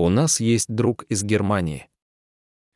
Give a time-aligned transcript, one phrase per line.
[0.00, 1.88] У нас есть друг из Германии.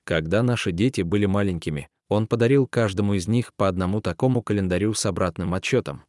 [0.02, 5.06] Когда наши дети были маленькими, он подарил каждому из них по одному такому календарю с
[5.06, 6.02] обратным отчетом.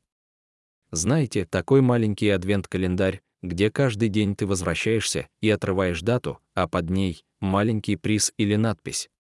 [0.90, 7.24] Знаете, такой маленький адвент-календарь, где каждый день ты возвращаешься и отрываешь дату, а под ней—
[7.40, 9.12] маленький приз или надпись.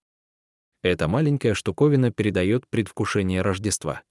[0.82, 4.02] Эта маленькая штуковина передает предвкушение Рождества.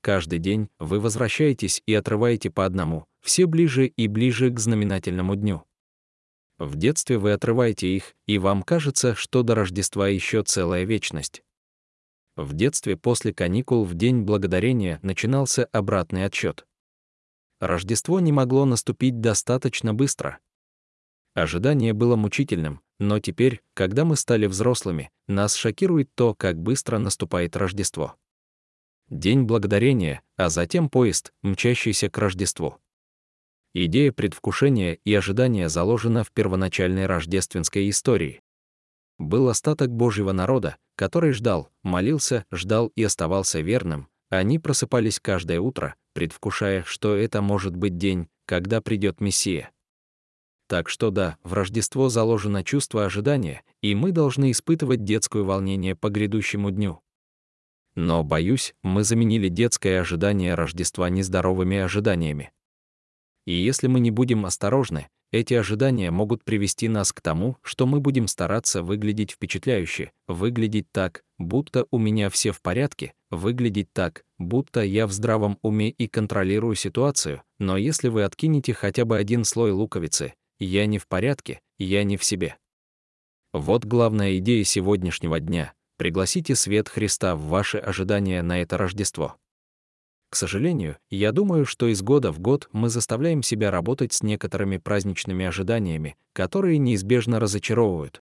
[0.00, 5.62] Каждый день вы возвращаетесь и отрываете по одному, все ближе и ближе к знаменательному дню.
[6.58, 11.42] В детстве вы отрываете их, и вам кажется, что до Рождества еще целая вечность.
[12.36, 16.66] В детстве после каникул в День Благодарения начинался обратный отсчет.
[17.60, 20.38] Рождество не могло наступить достаточно быстро.
[21.34, 27.56] Ожидание было мучительным, но теперь, когда мы стали взрослыми, нас шокирует то, как быстро наступает
[27.56, 28.16] Рождество.
[29.08, 32.78] День Благодарения, а затем поезд, мчащийся к Рождеству.
[33.74, 38.40] Идея предвкушения и ожидания заложена в первоначальной рождественской истории.
[39.18, 44.08] Был остаток Божьего народа, который ждал, молился, ждал и оставался верным.
[44.30, 49.70] Они просыпались каждое утро, предвкушая, что это может быть день, когда придет Мессия.
[50.68, 56.10] Так что да, в Рождество заложено чувство ожидания, и мы должны испытывать детское волнение по
[56.10, 57.00] грядущему дню.
[57.94, 62.52] Но, боюсь, мы заменили детское ожидание Рождества нездоровыми ожиданиями.
[63.48, 67.98] И если мы не будем осторожны, эти ожидания могут привести нас к тому, что мы
[67.98, 74.82] будем стараться выглядеть впечатляюще, выглядеть так, будто у меня все в порядке, выглядеть так, будто
[74.82, 79.70] я в здравом уме и контролирую ситуацию, но если вы откинете хотя бы один слой
[79.70, 82.58] луковицы, я не в порядке, я не в себе.
[83.54, 85.72] Вот главная идея сегодняшнего дня.
[85.96, 89.36] Пригласите свет Христа в ваши ожидания на это Рождество.
[90.30, 94.76] К сожалению, я думаю, что из года в год мы заставляем себя работать с некоторыми
[94.76, 98.22] праздничными ожиданиями, которые неизбежно разочаровывают.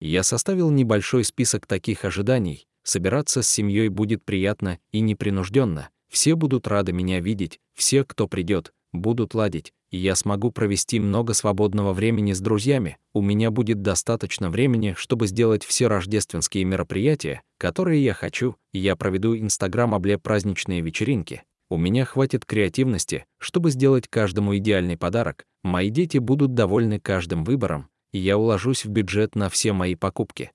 [0.00, 2.66] Я составил небольшой список таких ожиданий.
[2.82, 5.90] Собираться с семьей будет приятно и непринужденно.
[6.08, 11.34] Все будут рады меня видеть, все, кто придет, будут ладить, и я смогу провести много
[11.34, 18.02] свободного времени с друзьями, у меня будет достаточно времени, чтобы сделать все рождественские мероприятия, которые
[18.02, 21.42] я хочу, и я проведу инстаграм-обле праздничные вечеринки.
[21.68, 27.88] У меня хватит креативности, чтобы сделать каждому идеальный подарок, мои дети будут довольны каждым выбором,
[28.12, 30.50] и я уложусь в бюджет на все мои покупки.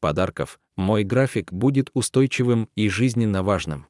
[0.00, 3.86] Подарков, мой график будет устойчивым и жизненно важным.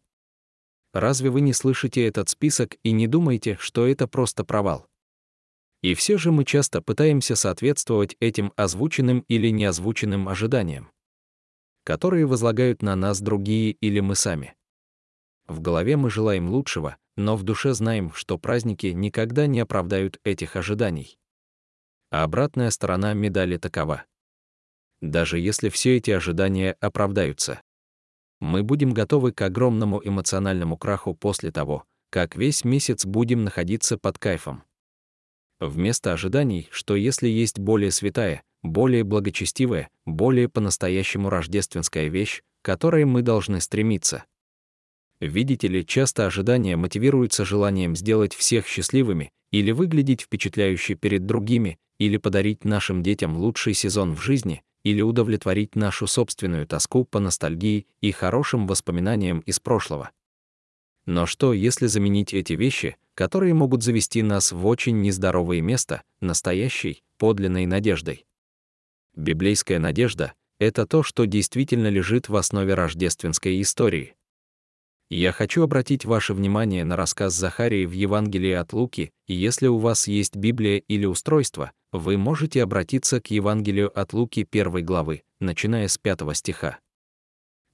[0.98, 4.86] Разве вы не слышите этот список и не думаете, что это просто провал?
[5.82, 10.90] И все же мы часто пытаемся соответствовать этим озвученным или неозвученным ожиданиям,
[11.84, 14.54] которые возлагают на нас другие или мы сами.
[15.46, 20.56] В голове мы желаем лучшего, но в душе знаем, что праздники никогда не оправдают этих
[20.56, 21.18] ожиданий.
[22.10, 24.06] А обратная сторона медали такова.
[25.02, 27.60] Даже если все эти ожидания оправдаются,
[28.40, 34.18] мы будем готовы к огромному эмоциональному краху после того, как весь месяц будем находиться под
[34.18, 34.62] кайфом.
[35.58, 43.04] Вместо ожиданий, что если есть более святая, более благочестивая, более по-настоящему рождественская вещь, к которой
[43.04, 44.24] мы должны стремиться.
[45.20, 52.18] Видите ли, часто ожидания мотивируются желанием сделать всех счастливыми или выглядеть впечатляюще перед другими, или
[52.18, 58.12] подарить нашим детям лучший сезон в жизни, или удовлетворить нашу собственную тоску по ностальгии и
[58.12, 60.12] хорошим воспоминаниям из прошлого.
[61.06, 67.02] Но что, если заменить эти вещи, которые могут завести нас в очень нездоровое место, настоящей,
[67.18, 68.26] подлинной надеждой?
[69.16, 74.14] Библейская надежда— это то, что действительно лежит в основе рождественской истории.
[75.08, 79.78] Я хочу обратить ваше внимание на рассказ Захарии в Евангелии от Луки, и если у
[79.78, 85.86] вас есть Библия или устройство, вы можете обратиться к Евангелию от Луки первой главы, начиная
[85.86, 86.80] с пятого стиха.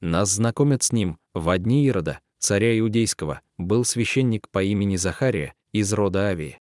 [0.02, 5.90] Нас знакомят с ним, в одни Ирода, царя Иудейского, был священник по имени Захария, из
[5.94, 6.58] рода Авии.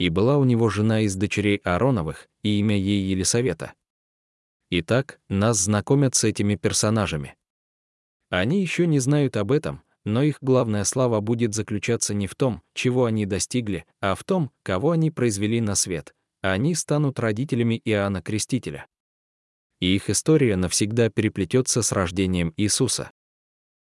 [0.00, 3.74] И была у него жена из дочерей Аароновых, и имя ей Елисавета.
[4.70, 7.36] Итак, нас знакомят с этими персонажами.
[8.28, 12.62] Они еще не знают об этом, но их главная слава будет заключаться не в том,
[12.74, 16.14] чего они достигли, а в том, кого они произвели на свет.
[16.42, 18.86] Они станут родителями Иоанна Крестителя.
[19.80, 23.10] И их история навсегда переплетется с рождением Иисуса.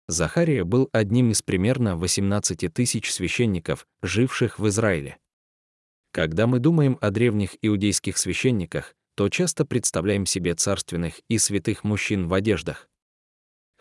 [0.08, 5.18] Захария был одним из примерно 18 тысяч священников, живших в Израиле.
[6.12, 12.28] Когда мы думаем о древних иудейских священниках, то часто представляем себе царственных и святых мужчин
[12.28, 12.88] в одеждах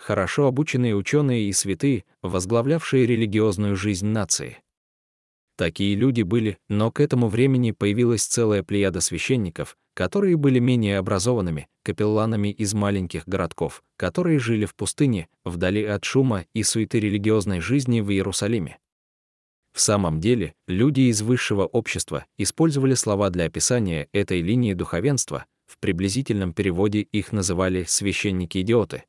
[0.02, 4.58] хорошо обученные ученые и святые, возглавлявшие религиозную жизнь нации.
[5.58, 11.68] Такие люди были, но к этому времени появилась целая плеяда священников, которые были менее образованными,
[11.84, 18.02] капелланами из маленьких городков, которые жили в пустыне, вдали от шума и суеты религиозной жизни
[18.02, 18.80] в Иерусалиме.
[19.74, 25.78] В самом деле, люди из высшего общества использовали слова для описания этой линии духовенства, в
[25.80, 29.04] приблизительном переводе их называли священники-идиоты.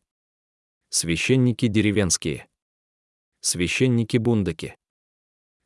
[0.95, 2.47] Священники деревенские.
[3.41, 4.77] Священники-бундаки.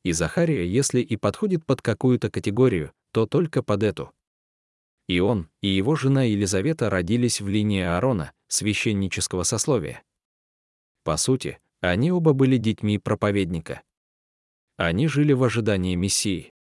[0.05, 4.13] И Захария, если и подходит под какую-то категорию, то только под эту.
[5.09, 10.05] И он, и его жена Елизавета родились в линии Аарона, священнического сословия.
[11.03, 13.83] По сути, они оба были детьми проповедника.
[14.77, 16.53] Они жили в ожидании Мессии.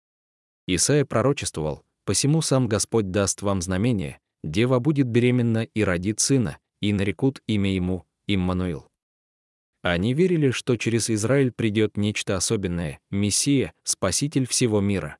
[0.66, 6.94] Исаия пророчествовал, «Посему сам Господь даст вам знамение, дева будет беременна и родит сына, и
[6.94, 8.88] нарекут имя ему Иммануил».
[9.82, 15.18] Они верили, что через Израиль придет нечто особенное, Мессия, Спаситель всего мира.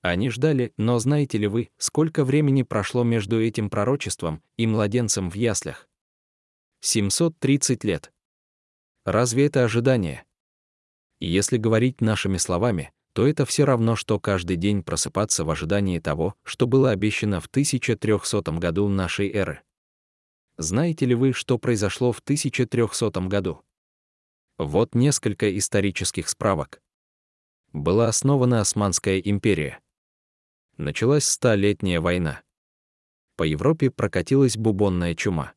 [0.00, 5.34] Они ждали, но знаете ли вы, сколько времени прошло между этим пророчеством и младенцем в
[5.34, 5.88] яслях?
[6.82, 8.12] 730 лет.
[9.04, 10.24] Разве это ожидание?
[11.20, 16.34] Если говорить нашими словами, то это все равно, что каждый день просыпаться в ожидании того,
[16.42, 19.62] что было обещано в 1300 году нашей эры.
[20.56, 23.62] Знаете ли вы, что произошло в 1300 году?
[24.56, 26.80] Вот несколько исторических справок.
[27.72, 29.80] Была основана Османская империя.
[30.76, 32.42] Началась Столетняя война.
[33.36, 35.54] По Европе прокатилась бубонная чума.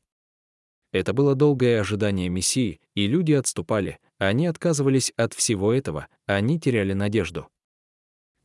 [0.92, 6.94] Это было долгое ожидание Мессии, и люди отступали, они отказывались от всего этого, они теряли
[6.94, 7.50] надежду.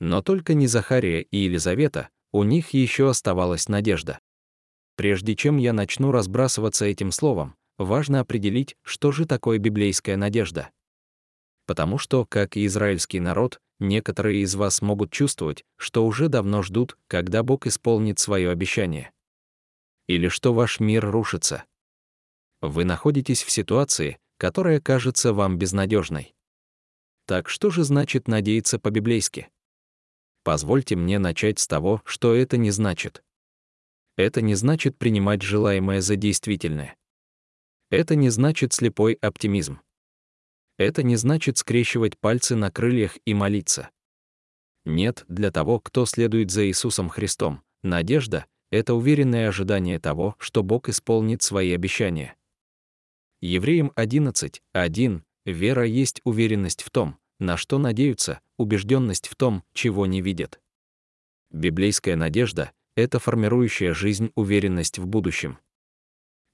[0.01, 4.19] Но только не Захария и Елизавета, у них еще оставалась надежда.
[4.97, 10.71] Прежде чем я начну разбрасываться этим словом, важно определить, что же такое библейская надежда.
[11.67, 16.97] Потому что, как и израильский народ, некоторые из вас могут чувствовать, что уже давно ждут,
[17.07, 19.13] когда Бог исполнит свое обещание.
[20.07, 21.65] Или что ваш мир рушится.
[22.61, 26.35] Вы находитесь в ситуации, которая кажется вам безнадежной.
[27.27, 29.49] Так что же значит надеяться по-библейски?
[30.43, 33.23] Позвольте мне начать с того, что это не значит.
[34.17, 36.97] Это не значит принимать желаемое за действительное.
[37.91, 39.81] Это не значит слепой оптимизм.
[40.79, 43.91] Это не значит скрещивать пальцы на крыльях и молиться.
[44.85, 50.89] Нет, для того, кто следует за Иисусом Христом, надежда— это уверенное ожидание того, что Бог
[50.89, 52.37] исполнит свои обещания.
[53.41, 60.07] Евреям 11, 1, вера есть уверенность в том, на что надеются, убежденность в том, чего
[60.07, 60.61] не видят.
[61.51, 65.59] Библейская надежда— это формирующая жизнь уверенность в будущем.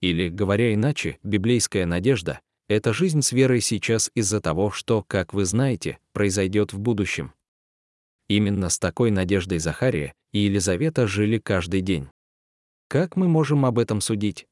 [0.00, 5.44] Или, говоря иначе, библейская надежда— это жизнь с верой сейчас из-за того, что, как вы
[5.44, 7.32] знаете, произойдет в будущем.
[8.28, 12.08] Именно с такой надеждой Захария и Елизавета жили каждый день.
[12.88, 14.46] Как мы можем об этом судить?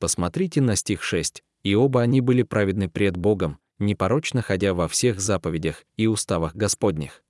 [0.00, 1.42] Посмотрите на стих 6.
[1.64, 7.22] «И оба они были праведны пред Богом, непорочно ходя во всех заповедях и уставах Господних».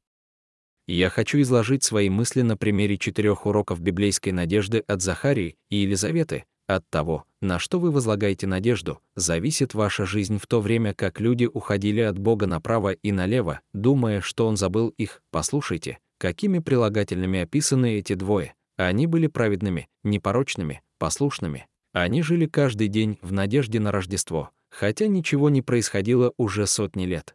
[0.89, 6.47] Я хочу изложить свои мысли на примере четырех уроков библейской надежды от Захарии и Елизаветы.
[6.67, 11.45] От того, на что вы возлагаете надежду, зависит ваша жизнь в то время, как люди
[11.45, 15.23] уходили от Бога направо и налево, думая, что Он забыл их.
[15.31, 18.55] Послушайте, какими прилагательными описаны эти двое.
[18.79, 25.51] Они были праведными, непорочными, послушными, они жили каждый день в надежде на Рождество, хотя ничего
[25.51, 27.35] не происходило уже сотни лет.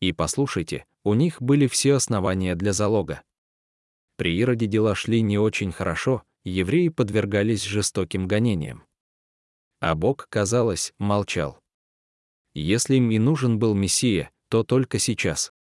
[0.00, 3.22] И послушайте, у них были все основания для залога.
[4.16, 8.84] При Ироде дела шли не очень хорошо, евреи подвергались жестоким гонениям.
[9.80, 11.60] А Бог, казалось, молчал.
[12.52, 15.52] Если им и нужен был Мессия, то только сейчас.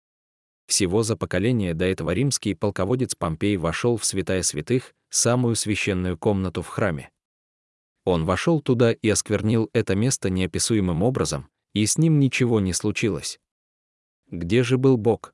[0.66, 6.62] Всего за поколение до этого римский полководец Помпей вошел в святая святых, самую священную комнату
[6.62, 7.10] в храме.
[8.04, 13.40] Он вошел туда и осквернил это место неописуемым образом, и с ним ничего не случилось.
[14.30, 15.34] Где же был Бог?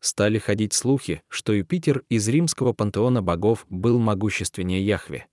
[0.00, 5.26] Стали ходить слухи, что Юпитер из римского пантеона богов был могущественнее Яхве.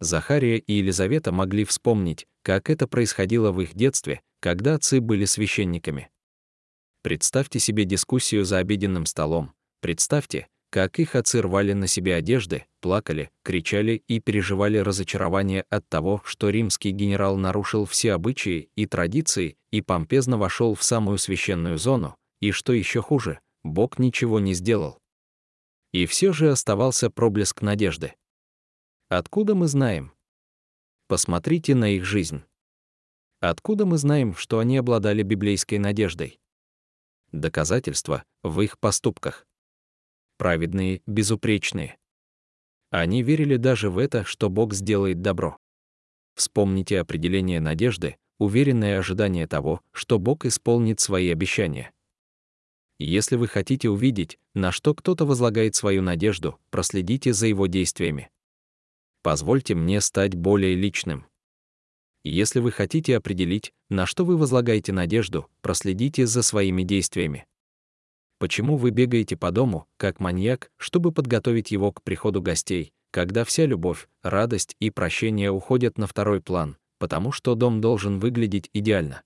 [0.00, 6.10] Захария и Елизавета могли вспомнить, как это происходило в их детстве, когда отцы были священниками.
[7.02, 9.52] Представьте себе дискуссию за обеденным столом.
[9.80, 16.20] Представьте, как их отцы рвали на себе одежды, плакали, кричали и переживали разочарование от того,
[16.24, 22.16] что римский генерал нарушил все обычаи и традиции и помпезно вошел в самую священную зону,
[22.40, 25.00] и что еще хуже, Бог ничего не сделал.
[25.92, 28.14] И все же оставался проблеск надежды.
[29.08, 30.12] Откуда мы знаем?
[31.08, 32.42] Посмотрите на их жизнь.
[33.40, 36.40] Откуда мы знаем, что они обладали библейской надеждой?
[37.32, 39.46] Доказательства в их поступках.
[40.36, 41.96] Праведные, безупречные.
[42.90, 45.58] Они верили даже в это, что Бог сделает добро.
[46.34, 51.93] Вспомните определение надежды, уверенное ожидание того, что Бог исполнит свои обещания.
[52.98, 58.30] Если вы хотите увидеть, на что кто-то возлагает свою надежду, проследите за его действиями.
[59.22, 61.26] Позвольте мне стать более личным.
[62.22, 67.46] Если вы хотите определить, на что вы возлагаете надежду, проследите за своими действиями.
[68.38, 73.66] Почему вы бегаете по дому, как маньяк, чтобы подготовить его к приходу гостей, когда вся
[73.66, 79.22] любовь, радость и прощение уходят на второй план, потому что дом должен выглядеть идеально?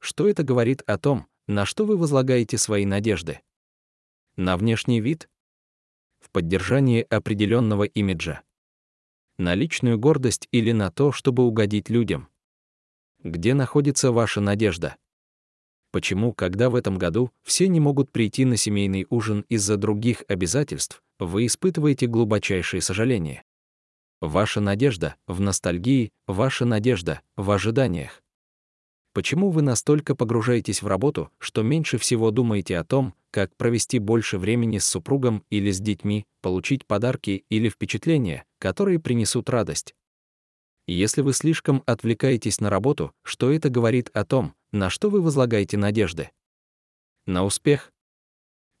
[0.00, 3.40] Что это говорит о том, на что вы возлагаете свои надежды?
[4.36, 5.30] На внешний вид?
[6.20, 8.42] В поддержании определенного имиджа?
[9.38, 12.28] На личную гордость или на то, чтобы угодить людям?
[13.24, 14.96] Где находится ваша надежда?
[15.90, 21.02] Почему, когда в этом году все не могут прийти на семейный ужин из-за других обязательств,
[21.18, 23.42] вы испытываете глубочайшее сожаление?
[24.20, 28.22] Ваша надежда в ностальгии, ваша надежда в ожиданиях.
[29.18, 34.38] Почему вы настолько погружаетесь в работу, что меньше всего думаете о том, как провести больше
[34.38, 39.96] времени с супругом или с детьми, получить подарки или впечатления, которые принесут радость?
[40.86, 45.76] Если вы слишком отвлекаетесь на работу, что это говорит о том, на что вы возлагаете
[45.76, 46.30] надежды?
[47.26, 47.92] На успех?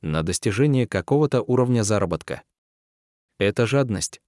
[0.02, 2.44] На достижение какого-то уровня заработка?
[3.40, 4.22] Это жадность.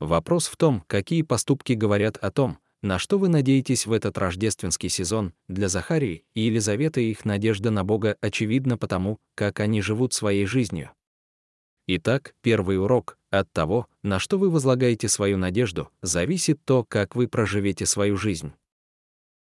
[0.00, 4.90] Вопрос в том, какие поступки говорят о том, на что вы надеетесь в этот рождественский
[4.90, 5.32] сезон?
[5.48, 10.90] Для Захарии и Елизаветы их надежда на Бога очевидна потому, как они живут своей жизнью.
[11.86, 17.26] Итак, первый урок от того, на что вы возлагаете свою надежду, зависит то, как вы
[17.26, 18.52] проживете свою жизнь.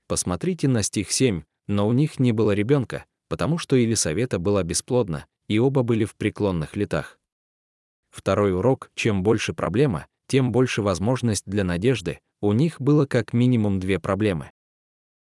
[0.07, 5.25] Посмотрите на стих 7, но у них не было ребенка, потому что Елисавета была бесплодна,
[5.47, 7.17] и оба были в преклонных летах.
[8.11, 13.81] Второй урок, чем больше проблема, тем больше возможность для надежды, у них было как минимум
[13.81, 14.49] две проблемы.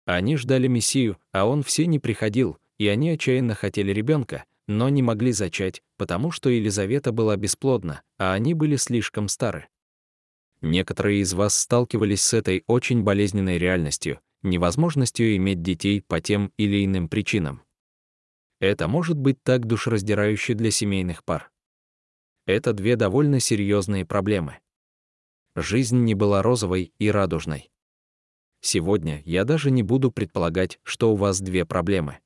[0.04, 5.00] Они ждали Мессию, а он все не приходил, и они отчаянно хотели ребенка, но не
[5.00, 9.68] могли зачать, потому что Елизавета была бесплодна, а они были слишком стары.
[10.60, 16.84] Некоторые из вас сталкивались с этой очень болезненной реальностью, невозможностью иметь детей по тем или
[16.84, 17.62] иным причинам.
[18.60, 21.50] Это может быть так душераздирающе для семейных пар.
[22.44, 24.58] Это две довольно серьезные проблемы
[25.60, 27.70] жизнь не была розовой и радужной.
[28.60, 32.18] Сегодня я даже не буду предполагать, что у вас две проблемы.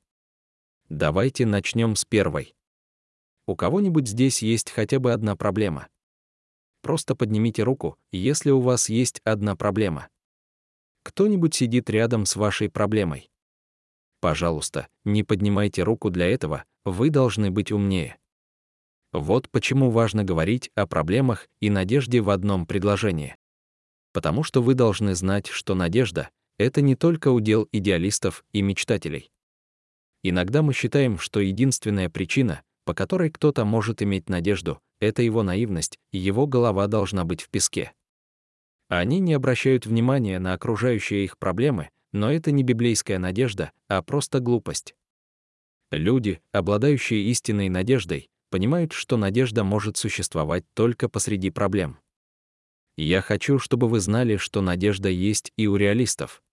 [0.89, 2.55] Давайте начнем с первой.
[3.45, 5.87] У кого-нибудь здесь есть хотя бы одна проблема?
[6.81, 10.09] Просто поднимите руку, если у вас есть одна проблема.
[11.03, 13.29] Кто-нибудь сидит рядом с вашей проблемой.
[14.21, 18.17] Пожалуйста, не поднимайте руку для этого, вы должны быть умнее.
[19.13, 23.35] Вот почему важно говорить о проблемах и надежде в одном предложении.
[24.11, 29.29] Потому что вы должны знать, что надежда— это не только удел идеалистов и мечтателей.
[30.23, 35.99] Иногда мы считаем, что единственная причина, по которой кто-то может иметь надежду, это его наивность,
[36.11, 37.93] и его голова должна быть в песке.
[38.89, 44.39] Они не обращают внимания на окружающие их проблемы, но это не библейская надежда, а просто
[44.39, 44.95] глупость.
[45.91, 51.97] Люди, обладающие истинной надеждой, понимают, что надежда может существовать только посреди проблем.
[52.97, 56.43] Я хочу, чтобы вы знали, что надежда есть и у реалистов.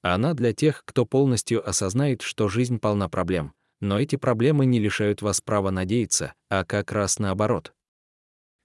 [0.00, 5.20] Она для тех, кто полностью осознает, что жизнь полна проблем, но эти проблемы не лишают
[5.20, 7.74] вас права надеяться, а как раз наоборот.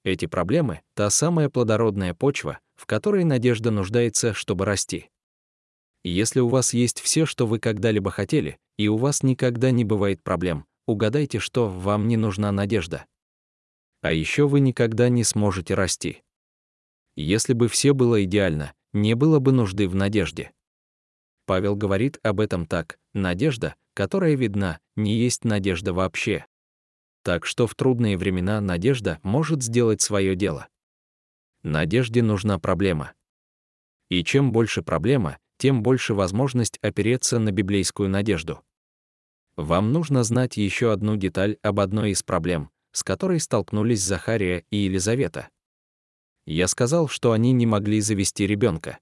[0.05, 5.09] Эти проблемы— та самая плодородная почва, в которой надежда нуждается, чтобы расти.
[6.05, 10.23] Если у вас есть все, что вы когда-либо хотели, и у вас никогда не бывает
[10.23, 13.05] проблем, угадайте, что вам не нужна надежда.
[14.01, 16.23] А еще вы никогда не сможете расти.
[17.15, 20.51] Если бы все было идеально, не было бы нужды в надежде.
[21.45, 26.45] Павел говорит об этом так, надежда, которая видна, не есть надежда вообще.
[27.23, 30.67] Так что в трудные времена надежда может сделать свое дело.
[31.63, 33.13] Надежде нужна проблема.
[34.09, 38.61] И чем больше проблема, тем больше возможность опереться на библейскую надежду.
[39.57, 44.77] Вам нужно знать еще одну деталь об одной из проблем, с которой столкнулись Захария и
[44.77, 45.49] Елизавета.
[46.45, 48.99] Я сказал, что они не могли завести ребенка.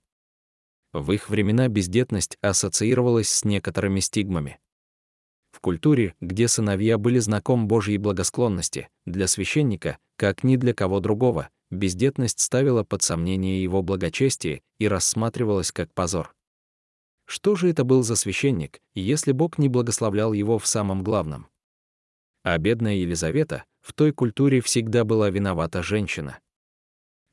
[0.93, 4.59] В их времена бездетность ассоциировалась с некоторыми стигмами.
[5.51, 11.49] В культуре, где сыновья были знаком Божьей благосклонности, для священника, как ни для кого другого,
[11.71, 16.35] бездетность ставила под сомнение его благочестие и рассматривалась как позор.
[17.25, 21.47] Что же это был за священник, если Бог не благословлял его в самом главном?
[22.43, 26.39] А бедная Елизавета, в той культуре всегда была виновата женщина.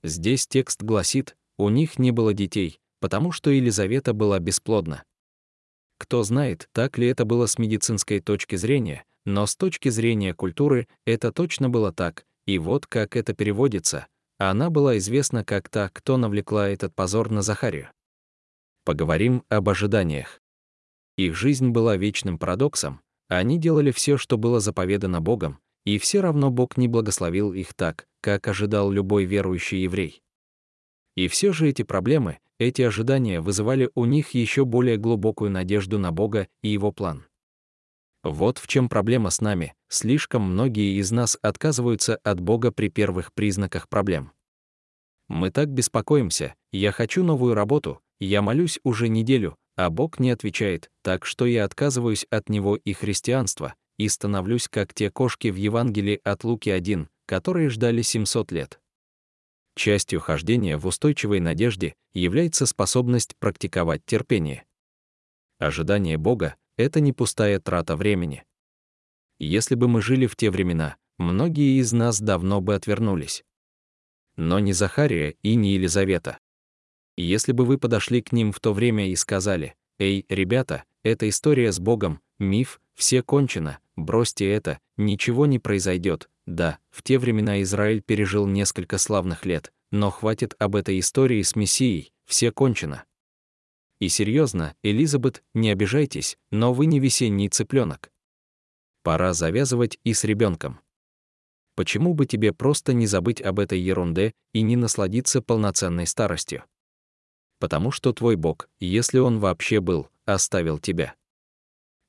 [0.03, 5.05] Здесь текст гласит, у них не было детей, потому что Елизавета была бесплодна.
[5.99, 10.89] Кто знает, так ли это было с медицинской точки зрения, но с точки зрения культуры
[11.05, 14.07] это точно было так, и вот как это переводится.
[14.39, 17.91] Она была известна как та, кто навлекла этот позор на Захарию.
[18.91, 20.41] Поговорим об ожиданиях.
[21.17, 26.51] Их жизнь была вечным парадоксом, они делали все, что было заповедано Богом, и все равно
[26.51, 30.25] Бог не благословил их так, как ожидал любой верующий еврей.
[31.15, 36.11] И все же эти проблемы, эти ожидания вызывали у них еще более глубокую надежду на
[36.11, 37.27] Бога и Его план.
[38.25, 43.33] Вот в чем проблема с нами, слишком многие из нас отказываются от Бога при первых
[43.35, 44.33] признаках проблем.
[45.29, 50.91] Мы так беспокоимся, я хочу новую работу, я молюсь уже неделю, а Бог не отвечает,
[51.03, 56.21] так что я отказываюсь от Него и христианства, и становлюсь как те кошки в Евангелии
[56.23, 58.81] от Луки 1, которые ждали 700 лет.
[59.75, 64.65] Частью хождения в устойчивой надежде является способность практиковать терпение.
[65.59, 68.45] Ожидание Бога— это не пустая трата времени.
[69.39, 73.45] Если бы мы жили в те времена, многие из нас давно бы отвернулись.
[74.37, 76.39] Но не Захария и не Елизавета.
[77.21, 81.71] Если бы вы подошли к ним в то время и сказали, «Эй, ребята, эта история
[81.71, 86.31] с Богом, миф, все кончено, бросьте это, ничего не произойдет.
[86.47, 91.55] Да, в те времена Израиль пережил несколько славных лет, но хватит об этой истории с
[91.57, 93.05] Мессией, все кончено.
[94.01, 98.11] И серьезно, Элизабет, не обижайтесь, но вы не весенний цыпленок.
[99.03, 100.81] Пора завязывать и с ребенком.
[101.77, 106.65] Почему бы тебе просто не забыть об этой ерунде и не насладиться полноценной старостью?
[107.61, 111.15] Потому что твой Бог, если он вообще был, оставил тебя.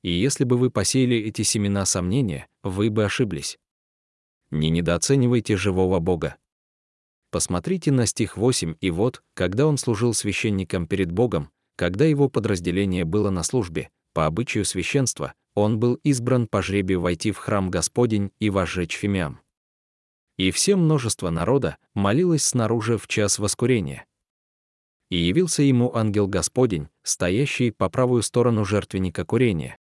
[0.02, 3.58] И если бы вы посеяли эти семена сомнения, вы бы ошиблись.
[4.50, 6.36] Не недооценивайте живого Бога.
[7.30, 13.04] Посмотрите на стих 8, и вот, когда он служил священником перед Богом, когда его подразделение
[13.04, 18.32] было на службе, по обычаю священства, он был избран по жребию войти в храм Господень
[18.38, 19.40] и возжечь фимиам.
[20.36, 24.06] И все множество народа молилось снаружи в час воскурения.
[25.12, 29.76] И явился ему ангел Господень, стоящий по правую сторону жертвенника курения.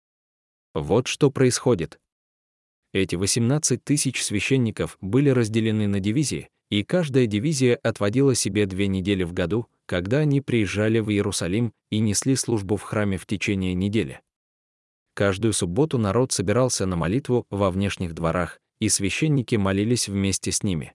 [0.73, 2.01] Вот что происходит.
[2.91, 9.23] Эти 18 тысяч священников были разделены на дивизии, и каждая дивизия отводила себе две недели
[9.23, 14.19] в году, когда они приезжали в Иерусалим и несли службу в храме в течение недели.
[15.13, 20.93] Каждую субботу народ собирался на молитву во внешних дворах, и священники молились вместе с ними.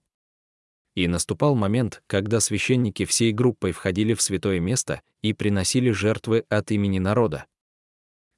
[0.97, 6.71] И наступал момент, когда священники всей группой входили в святое место и приносили жертвы от
[6.71, 7.45] имени народа.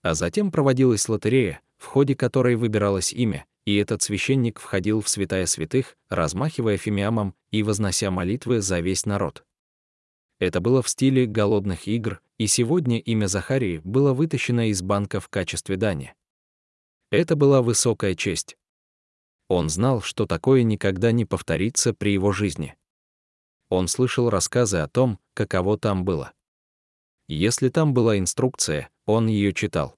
[0.02, 5.46] А затем проводилась лотерея, в ходе которой выбиралось имя, и этот священник входил в святая
[5.46, 9.46] святых, размахивая фимиамом и вознося молитвы за весь народ.
[10.38, 15.30] Это было в стиле голодных игр, и сегодня имя Захарии было вытащено из банка в
[15.30, 16.14] качестве дани.
[17.10, 18.58] Это была высокая честь.
[19.50, 22.76] Он знал, что такое никогда не повторится при его жизни.
[23.70, 26.34] Он слышал рассказы о том, каково там было.
[27.28, 29.96] Если там была инструкция, он ее читал.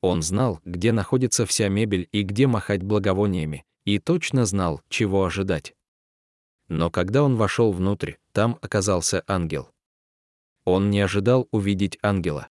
[0.00, 5.74] Он знал, где находится вся мебель и где махать благовониями, и точно знал, чего ожидать.
[6.68, 9.70] Но когда он вошел внутрь, там оказался ангел.
[10.64, 12.48] Он не ожидал увидеть ангела.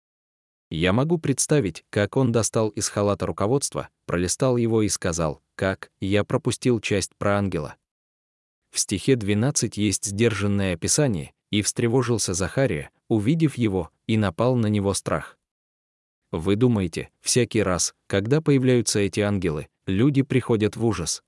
[0.70, 6.22] Я могу представить, как он достал из халата руководства, пролистал его и сказал, как я
[6.22, 7.76] пропустил часть про ангела.
[8.70, 14.94] В стихе 12 есть сдержанное описание, и встревожился Захария, увидев его, и напал на него
[14.94, 15.38] страх.
[16.32, 21.22] Вы думаете, всякий раз, когда появляются эти ангелы, люди приходят в ужас.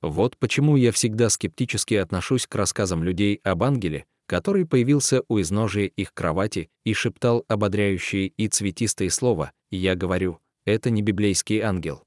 [0.00, 5.86] Вот почему я всегда скептически отношусь к рассказам людей об ангеле, который появился у изножия
[5.86, 12.04] их кровати и шептал ободряющие и цветистые слова, я говорю, это не библейский ангел.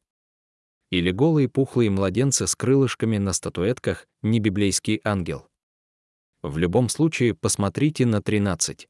[0.92, 5.48] Или голые пухлые младенцы с крылышками на статуэтках, не библейский ангел.
[6.42, 8.88] В любом случае, посмотрите на 13.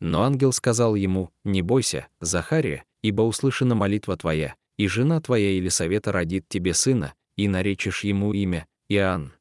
[0.00, 6.10] Но ангел сказал ему, «Не бойся, Захария, ибо услышана молитва твоя, и жена твоя Елисавета
[6.10, 9.32] родит тебе сына, и наречешь ему имя Иоанн».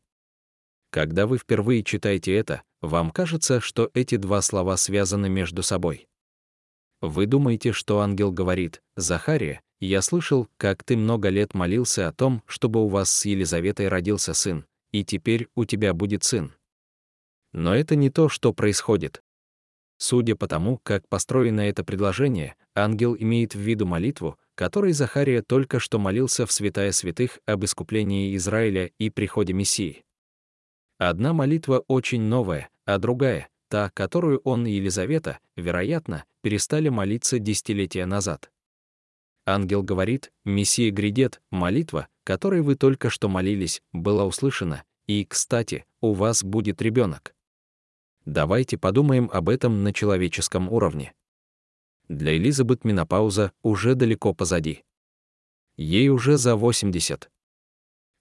[0.91, 6.07] Когда вы впервые читаете это, вам кажется, что эти два слова связаны между собой.
[7.01, 12.43] Вы думаете, что ангел говорит, «Захария, я слышал, как ты много лет молился о том,
[12.45, 16.53] чтобы у вас с Елизаветой родился сын, и теперь у тебя будет сын».
[17.51, 19.21] Но это не то, что происходит.
[19.97, 25.79] Судя по тому, как построено это предложение, ангел имеет в виду молитву, которой Захария только
[25.79, 30.03] что молился в святая святых об искуплении Израиля и приходе Мессии.
[30.97, 38.05] Одна молитва очень новая, а другая, та, которую он и Елизавета, вероятно, перестали молиться десятилетия
[38.05, 38.52] назад.
[39.45, 46.13] Ангел говорит, «Мессия грядет, молитва, которой вы только что молились, была услышана, и, кстати, у
[46.13, 47.35] вас будет ребенок.
[48.25, 51.13] Давайте подумаем об этом на человеческом уровне.
[52.07, 54.83] Для Элизабет менопауза уже далеко позади.
[55.75, 57.29] Ей уже за 80.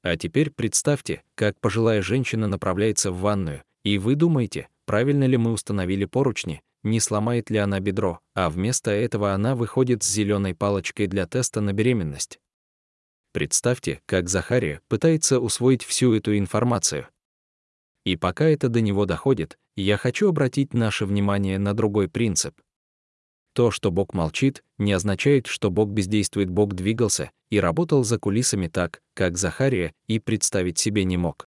[0.02, 5.52] А теперь представьте, как пожилая женщина направляется в ванную, и вы думаете, правильно ли мы
[5.52, 11.06] установили поручни, не сломает ли она бедро, а вместо этого она выходит с зеленой палочкой
[11.06, 12.40] для теста на беременность.
[13.32, 17.08] Представьте, как Захария пытается усвоить всю эту информацию.
[18.04, 22.60] И пока это до него доходит, я хочу обратить наше внимание на другой принцип.
[23.54, 28.66] То, что Бог молчит, не означает, что Бог бездействует, Бог двигался и работал за кулисами
[28.66, 31.48] так, как Захария и представить себе не мог.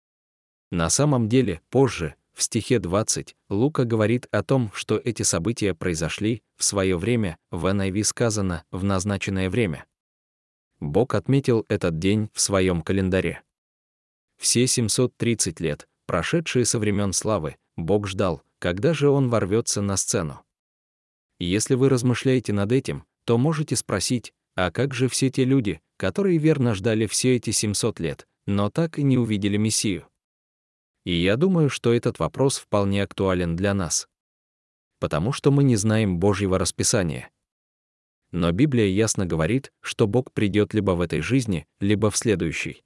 [0.71, 6.41] На самом деле, позже, в стихе 20, Лука говорит о том, что эти события произошли
[6.56, 9.86] в свое время, в NIV сказано «в назначенное время».
[10.80, 13.43] Бог отметил этот день в своем календаре.
[14.38, 20.41] Все 730 лет, прошедшие со времен славы, Бог ждал, когда же Он ворвется на сцену.
[21.39, 26.38] Если вы размышляете над этим, то можете спросить, а как же все те люди, которые
[26.38, 30.09] верно ждали все эти 700 лет, но так и не увидели Мессию?
[31.05, 34.07] И я думаю, что этот вопрос вполне актуален для нас.
[34.99, 37.31] Потому что мы не знаем Божьего расписания.
[38.31, 42.83] Но Библия ясно говорит, что Бог придет либо в этой жизни, либо в следующей.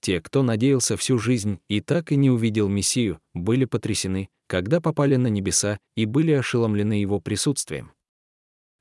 [0.00, 5.16] Те, кто надеялся всю жизнь и так и не увидел Мессию, были потрясены, когда попали
[5.16, 7.92] на небеса и были ошеломлены его присутствием.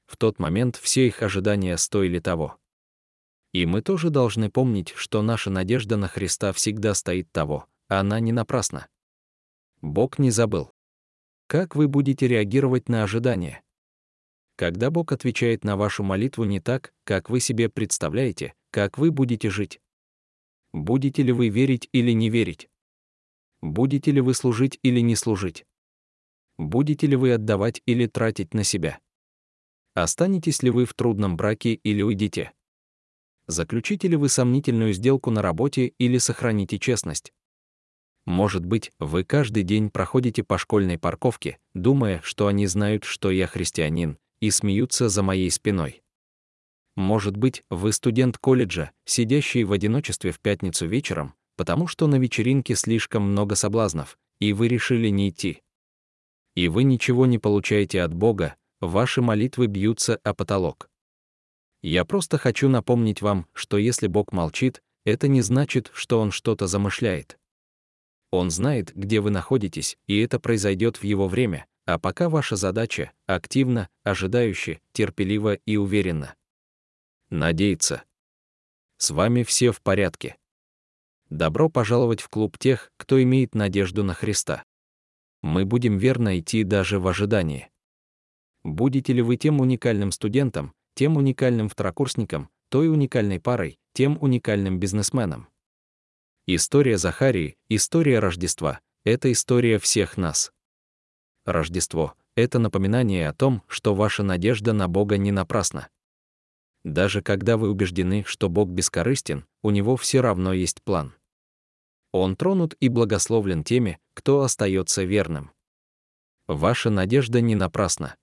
[0.05, 2.57] В тот момент все их ожидания стоили того.
[3.53, 8.31] И мы тоже должны помнить, что наша надежда на Христа всегда стоит того, она не
[8.31, 8.87] напрасна.
[9.81, 10.71] Бог не забыл.
[11.47, 13.63] Как вы будете реагировать на ожидания?
[14.55, 19.49] Когда Бог отвечает на вашу молитву не так, как вы себе представляете, как вы будете
[19.49, 19.79] жить?
[20.71, 22.69] Будете ли вы верить или не верить?
[23.61, 25.65] Будете ли вы служить или не служить?
[26.57, 28.99] Будете ли вы отдавать или тратить на себя?
[29.93, 32.51] Останетесь ли вы в трудном браке или уйдете?
[33.47, 37.33] Заключите ли вы сомнительную сделку на работе или сохраните честность?
[38.25, 43.45] Может быть, вы каждый день проходите по школьной парковке, думая, что они знают, что я
[43.45, 46.01] христианин, и смеются за моей спиной.
[46.95, 52.75] Может быть, вы студент колледжа, сидящий в одиночестве в пятницу вечером, потому что на вечеринке
[52.75, 55.61] слишком много соблазнов, и вы решили не идти.
[56.55, 60.89] И вы ничего не получаете от Бога, ваши молитвы бьются о потолок.
[61.83, 66.65] Я просто хочу напомнить вам, что если Бог молчит, это не значит, что Он что-то
[66.65, 67.37] замышляет.
[68.35, 73.13] Он знает, где вы находитесь, и это произойдет в Его время, а пока ваша задача—
[73.27, 76.35] активно, ожидающе, терпеливо и уверенно
[77.29, 78.03] надеяться.
[78.97, 80.35] С вами все в порядке.
[81.29, 84.63] Добро пожаловать в клуб тех, кто имеет надежду на Христа.
[85.41, 87.69] Мы будем верно идти даже в ожидании.
[88.63, 95.47] Будете ли вы тем уникальным студентом, тем уникальным второкурсником, той уникальной парой, тем уникальным бизнесменом?
[96.47, 100.51] История Захарии, история Рождества— это история всех нас.
[101.43, 105.89] Рождество— это напоминание о том, что ваша надежда на Бога не напрасна.
[106.83, 111.15] Даже когда вы убеждены, что Бог бескорыстен, у него все равно есть план.
[112.11, 115.49] Он тронут и благословлен теми, кто остается верным.
[116.45, 118.17] Ваша надежда не напрасна.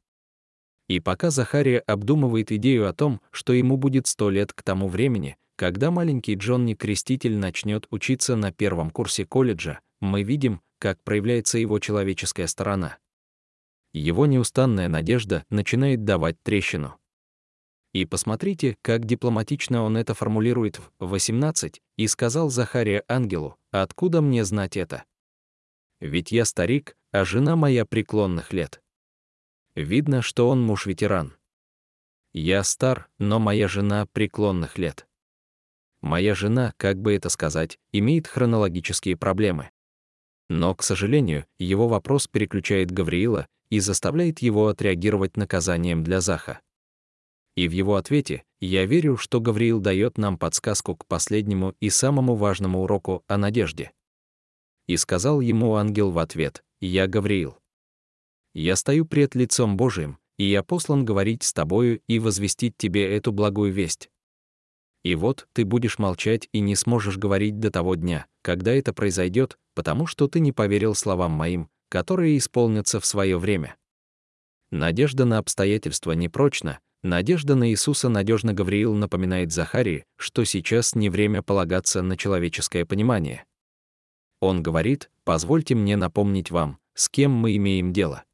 [0.87, 5.37] И пока Захария обдумывает идею о том, что ему будет сто лет к тому времени,
[5.63, 11.79] когда маленький Джонни Креститель начнет учиться на первом курсе колледжа, мы видим, как проявляется его
[11.79, 12.99] человеческая сторона.
[13.93, 16.99] Его неустанная надежда начинает давать трещину.
[17.93, 24.45] И посмотрите, как дипломатично он это формулирует в 18, и сказал Захария ангелу, откуда мне
[24.45, 25.05] знать это?
[26.01, 28.83] Ведь я старик, а жена моя преклонных лет.
[29.77, 31.37] Видно, что он муж-ветеран.
[32.33, 35.07] Я стар, но моя жена преклонных лет.
[36.03, 39.71] Моя жена, как бы это сказать, имеет хронологические проблемы.
[40.49, 46.61] Но, к сожалению, его вопрос переключает Гавриила и заставляет его отреагировать наказанием для Заха.
[47.57, 52.35] И в его ответе я верю, что Гавриил дает нам подсказку к последнему и самому
[52.35, 53.93] важному уроку о надежде.
[54.89, 57.59] И сказал ему ангел в ответ, «Я Гавриил.
[58.55, 63.33] Я стою пред лицом Божиим, и я послан говорить с тобою и возвестить тебе эту
[63.33, 64.11] благую весть.
[65.03, 69.59] И вот ты будешь молчать и не сможешь говорить до того дня, когда это произойдет,
[69.75, 73.77] потому что ты не поверил словам моим, которые исполнятся в свое время.
[74.71, 81.43] Надежда на обстоятельства непрочна, надежда на Иисуса надежно Гавриил напоминает Захарии, что сейчас не время
[81.43, 83.45] полагаться на человеческое понимание.
[84.41, 88.25] Он говорит, позвольте мне напомнить вам, с кем мы имеем дело.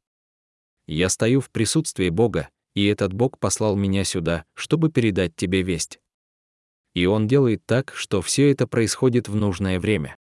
[0.87, 5.99] Я стою в присутствии Бога, и этот Бог послал меня сюда, чтобы передать тебе весть.
[6.99, 10.17] И Он делает так, что все это происходит в нужное время.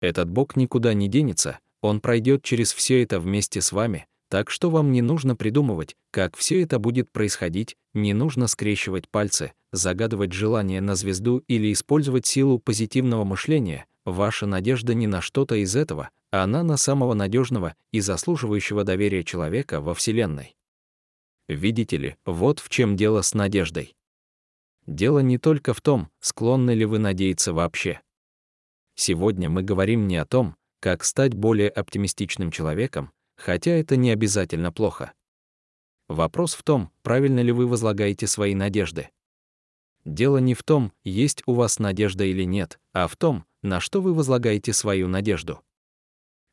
[0.00, 4.70] Этот Бог никуда не денется, Он пройдет через все это вместе с вами, так что
[4.70, 10.80] вам не нужно придумывать, как все это будет происходить, не нужно скрещивать пальцы, загадывать желание
[10.80, 13.86] на звезду или использовать силу позитивного мышления.
[14.04, 19.24] Ваша надежда не на что-то из этого, а она на самого надежного и заслуживающего доверия
[19.24, 20.54] человека во Вселенной.
[21.48, 23.95] Видите ли, вот в чем дело с надеждой.
[24.86, 28.00] Дело не только в том, склонны ли вы надеяться вообще.
[28.94, 34.72] Сегодня мы говорим не о том, как стать более оптимистичным человеком, хотя это не обязательно
[34.72, 35.12] плохо.
[36.08, 39.10] Вопрос в том, правильно ли вы возлагаете свои надежды.
[40.04, 44.00] Дело не в том, есть у вас надежда или нет, а в том, на что
[44.00, 45.62] вы возлагаете свою надежду.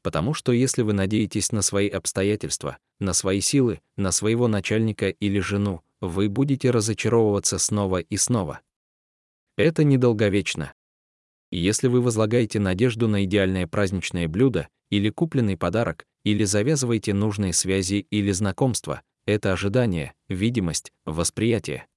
[0.02, 5.40] Потому что если вы надеетесь на свои обстоятельства, на свои силы, на своего начальника или
[5.40, 8.60] жену, вы будете разочаровываться снова и снова.
[9.58, 10.74] Это недолговечно.
[11.50, 18.06] Если вы возлагаете надежду на идеальное праздничное блюдо или купленный подарок, или завязываете нужные связи
[18.10, 21.88] или знакомства, это ожидание, видимость, восприятие.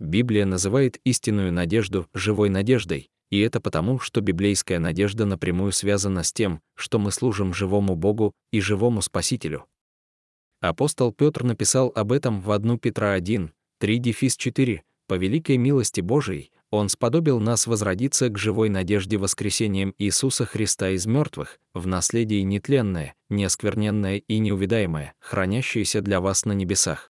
[0.00, 6.32] Библия называет истинную надежду живой надеждой, и это потому, что библейская надежда напрямую связана с
[6.32, 9.66] тем, что мы служим живому Богу и живому Спасителю.
[10.62, 16.00] Апостол Петр написал об этом в 1 Петра 1, 3 дефис 4, «По великой милости
[16.00, 22.44] Божией Он сподобил нас возродиться к живой надежде воскресением Иисуса Христа из мертвых, в наследие
[22.44, 27.10] нетленное, неоскверненное и неувидаемое, хранящееся для вас на небесах».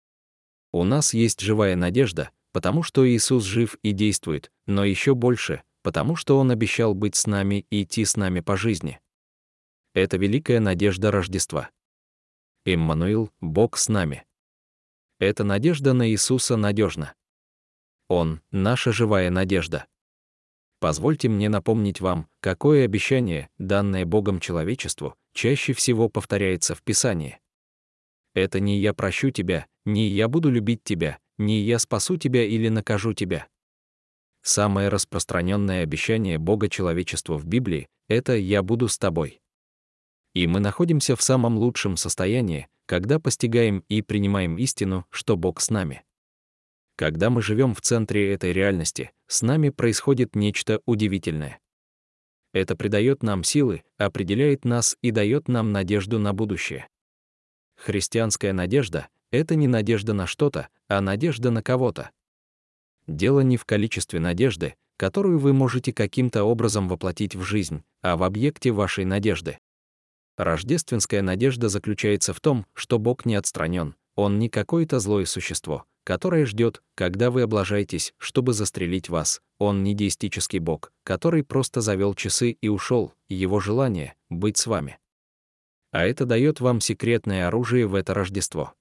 [0.71, 6.17] У нас есть живая надежда, потому что Иисус жив и действует, но еще больше, потому
[6.17, 9.01] что Он обещал быть с нами и идти с нами по жизни.
[9.95, 11.71] Это великая надежда Рождества.
[12.65, 14.25] Иммануил, Бог с нами.
[15.19, 17.15] Эта надежда на Иисуса надежна.
[18.09, 19.87] Он— наша живая надежда.
[20.81, 27.41] Позвольте мне напомнить вам, какое обещание, данное Богом человечеству, чаще всего повторяется в Писании.
[28.35, 32.69] Это не «я прощу тебя», не «я буду любить тебя», не «я спасу тебя» или
[32.69, 33.49] «накажу тебя».
[34.43, 39.41] Самое распространенное обещание Бога человечеству в Библии— это «я буду с тобой».
[40.39, 45.69] И мы находимся в самом лучшем состоянии, когда постигаем и принимаем истину, что Бог с
[45.69, 46.05] нами.
[46.95, 51.59] Когда мы живем в центре этой реальности, с нами происходит нечто удивительное.
[52.53, 56.87] Это придает нам силы, определяет нас и дает нам надежду на будущее.
[57.75, 62.13] Христианская надежда— это не надежда на что-то, а надежда на кого-то.
[63.09, 68.23] Дело не в количестве надежды, которую вы можете каким-то образом воплотить в жизнь, а в
[68.23, 69.59] объекте вашей надежды.
[70.39, 76.47] Рождественская надежда заключается в том, что Бог не отстранен, Он не какое-то злое существо, которое
[76.47, 79.43] ждет, когда вы облажаетесь, чтобы застрелить вас.
[79.59, 84.99] Он не деистический Бог, который просто завел часы и ушел, его желание— быть с вами.
[85.91, 88.75] А это дает вам секретное оружие в это Рождество.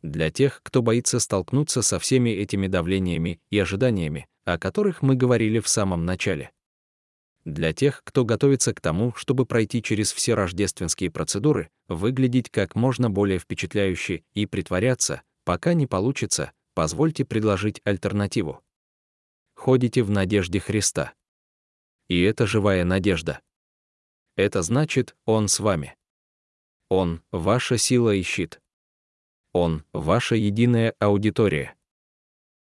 [0.00, 5.60] Для тех, кто боится столкнуться со всеми этими давлениями и ожиданиями, о которых мы говорили
[5.60, 6.50] в самом начале
[7.44, 13.10] для тех, кто готовится к тому, чтобы пройти через все рождественские процедуры, выглядеть как можно
[13.10, 18.62] более впечатляюще и притворяться, пока не получится, позвольте предложить альтернативу.
[19.54, 21.12] Ходите в надежде Христа.
[22.08, 23.40] И это живая надежда.
[24.36, 25.96] Это значит, Он с вами.
[26.88, 28.60] Он— ваша сила и щит.
[29.52, 31.74] Он— ваша единая аудитория.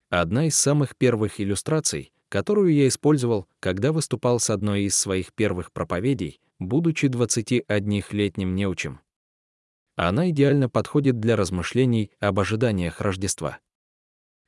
[0.09, 5.73] Одна из самых первых иллюстраций— которую я использовал, когда выступал с одной из своих первых
[5.73, 9.01] проповедей, будучи 21-летним неучим.
[9.97, 13.59] Она идеально подходит для размышлений об ожиданиях Рождества.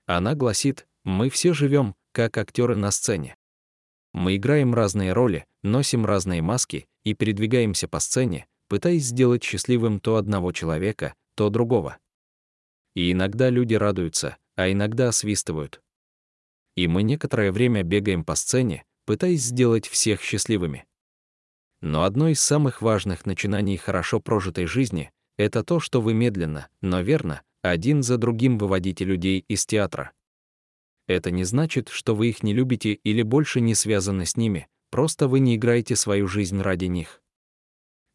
[0.06, 3.36] Она гласит, мы все живем, как актеры на сцене.
[4.13, 10.15] Мы играем разные роли, носим разные маски и передвигаемся по сцене, пытаясь сделать счастливым то
[10.15, 11.98] одного человека, то другого.
[12.96, 15.83] И иногда люди радуются, а иногда освистывают
[16.75, 20.86] и мы некоторое время бегаем по сцене, пытаясь сделать всех счастливыми.
[21.81, 27.01] Но одно из самых важных начинаний хорошо прожитой жизни это то, что вы медленно, но
[27.01, 30.12] верно, один за другим выводите людей из театра.
[31.07, 35.27] Это не значит, что вы их не любите или больше не связаны с ними, просто
[35.27, 37.21] вы не играете свою жизнь ради них.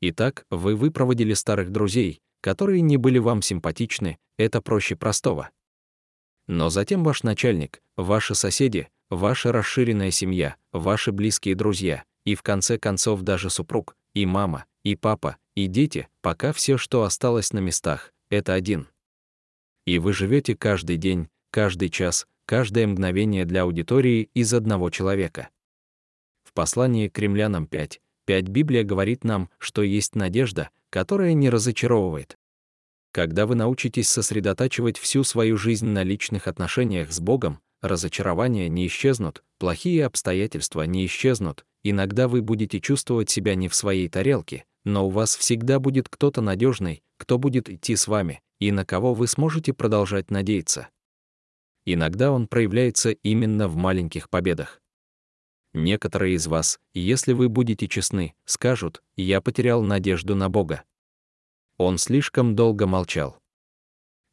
[0.00, 5.50] Итак, вы выпроводили старых друзей, которые не были вам симпатичны, это проще простого.
[6.48, 12.78] Но затем ваш начальник, ваши соседи, ваша расширенная семья, ваши близкие друзья, и в конце
[12.78, 18.12] концов даже супруг, и мама, и папа, и дети, пока все, что осталось на местах,
[18.30, 18.88] это один.
[19.86, 25.50] И вы живете каждый день, каждый час, каждое мгновение для аудитории из одного человека.
[26.44, 32.38] В послании к римлянам 5, 5 Библия говорит нам, что есть надежда, которая не разочаровывает.
[33.12, 39.42] Когда вы научитесь сосредотачивать всю свою жизнь на личных отношениях с Богом, разочарования не исчезнут,
[39.58, 45.10] плохие обстоятельства не исчезнут, иногда вы будете чувствовать себя не в своей тарелке, но у
[45.10, 49.72] вас всегда будет кто-то надежный, кто будет идти с вами, и на кого вы сможете
[49.72, 50.88] продолжать надеяться.
[51.84, 54.80] Иногда он проявляется именно в маленьких победах.
[55.74, 60.82] Некоторые из вас, если вы будете честны, скажут, я потерял надежду на Бога.
[61.78, 63.38] Он слишком долго молчал.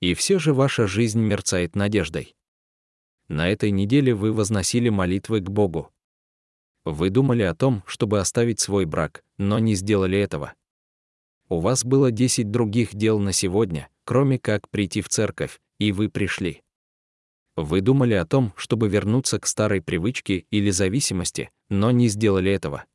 [0.01, 2.35] И все же ваша жизнь мерцает надеждой.
[3.27, 5.91] На этой неделе вы возносили молитвы к Богу.
[6.85, 10.53] Вы думали о том, чтобы оставить свой брак, но не сделали этого.
[11.47, 16.09] У вас было 10 других дел на сегодня, кроме как прийти в церковь, и вы
[16.09, 16.63] пришли.
[17.55, 22.85] Вы думали о том, чтобы вернуться к старой привычке или зависимости, но не сделали этого.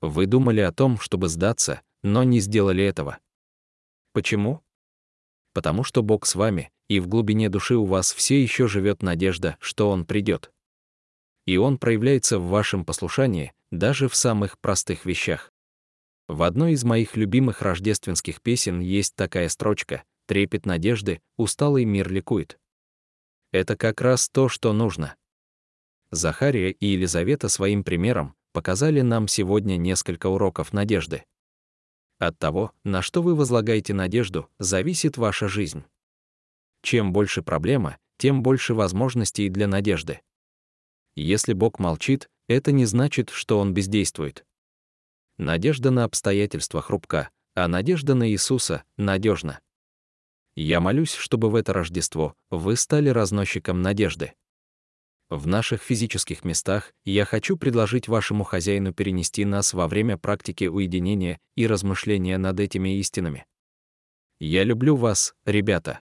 [0.00, 3.18] Вы думали о том, чтобы сдаться, но не сделали этого.
[4.14, 4.62] Почему?
[5.52, 9.56] Потому что Бог с вами, и в глубине души у вас все еще живет надежда,
[9.60, 10.52] что Он придет.
[11.46, 15.50] И Он проявляется в вашем послушании, даже в самых простых вещах.
[16.28, 22.56] В одной из моих любимых рождественских песен есть такая строчка «Трепет надежды, усталый мир ликует».
[23.52, 25.16] Это как раз то, что нужно.
[26.12, 31.24] Захария и Елизавета своим примером показали нам сегодня несколько уроков надежды.
[32.18, 35.84] От того, на что вы возлагаете надежду, зависит ваша жизнь.
[36.82, 40.20] Чем больше проблема, тем больше возможностей для надежды.
[41.16, 44.44] Если Бог молчит, это не значит, что Он бездействует.
[45.38, 49.60] Надежда на обстоятельства хрупка, а надежда на Иисуса надежна.
[50.56, 54.34] Я молюсь, чтобы в это Рождество вы стали разносчиком надежды.
[55.30, 61.40] В наших физических местах я хочу предложить вашему хозяину перенести нас во время практики уединения
[61.56, 63.46] и размышления над этими истинами.
[64.38, 66.00] Я люблю вас, ребята.